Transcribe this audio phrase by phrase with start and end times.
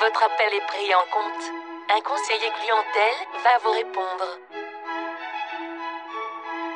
[0.00, 1.44] Votre appel est pris en compte.
[1.90, 4.38] Un conseiller clientèle va vous répondre.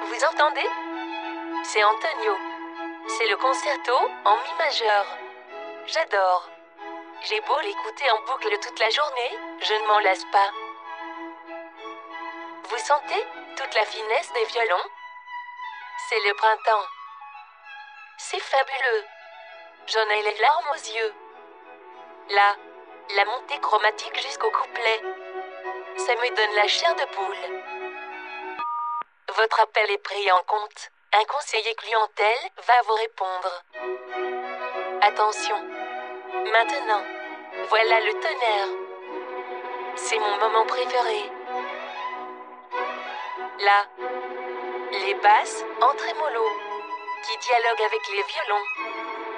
[0.03, 0.69] Vous entendez?
[1.63, 2.37] C'est Antonio.
[3.07, 3.95] C'est le concerto
[4.25, 5.07] en mi majeur.
[5.87, 6.49] J'adore.
[7.23, 10.51] J'ai beau l'écouter en boucle toute la journée, je ne m'en lasse pas.
[12.69, 14.91] Vous sentez toute la finesse des violons?
[16.09, 16.87] C'est le printemps.
[18.19, 19.05] C'est fabuleux.
[19.87, 21.15] J'en ai les larmes aux yeux.
[22.31, 22.57] Là,
[23.17, 25.01] la montée chromatique jusqu'au couplet.
[25.99, 27.61] Ça me donne la chair de poule.
[29.37, 30.91] Votre appel est pris en compte.
[31.13, 33.63] Un conseiller clientèle va vous répondre.
[35.03, 35.57] Attention.
[36.51, 37.05] Maintenant,
[37.69, 38.69] voilà le tonnerre.
[39.97, 41.31] C'est mon moment préféré.
[43.61, 43.87] Là,
[44.93, 46.49] les basses en trémolo
[47.23, 49.34] qui dialoguent avec les violons.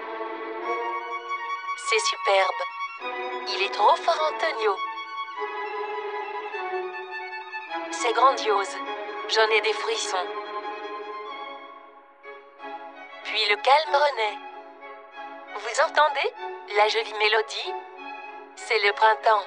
[1.76, 2.62] C'est superbe.
[3.48, 4.76] Il est trop fort, Antonio.
[7.90, 8.76] C'est grandiose.
[9.28, 10.26] J'en ai des frissons.
[13.24, 14.38] Puis le calme renaît.
[15.54, 16.32] Vous entendez?
[16.76, 17.72] La jolie mélodie?
[18.56, 19.44] C'est le printemps.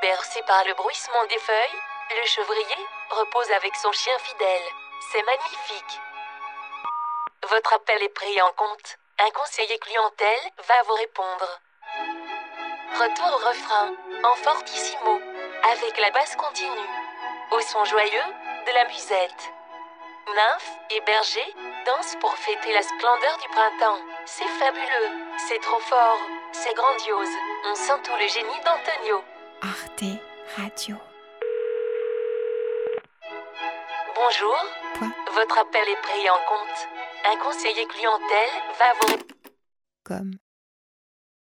[0.00, 4.62] Bercé par le bruissement des feuilles, le chevrier repose avec son chien fidèle.
[5.12, 6.00] C'est magnifique.
[7.48, 8.98] Votre appel est pris en compte.
[9.20, 11.60] Un conseiller clientèle va vous répondre.
[12.98, 15.20] Retour au refrain, en fortissimo,
[15.70, 16.90] avec la basse continue.
[17.52, 18.28] Au son joyeux
[18.66, 19.52] de la musette.
[20.34, 21.54] Nymphes et bergers
[21.86, 24.00] dansent pour fêter la splendeur du printemps.
[24.26, 25.10] C'est fabuleux,
[25.48, 26.18] c'est trop fort,
[26.50, 27.36] c'est grandiose.
[27.66, 29.22] On sent tout le génie d'Antonio.
[29.62, 30.20] Arte
[30.56, 30.96] Radio.
[34.16, 34.56] Bonjour,
[34.98, 37.03] Quoi votre appel est pris en compte.
[37.26, 39.18] Un conseiller clientèle va vous...
[40.02, 40.32] Comme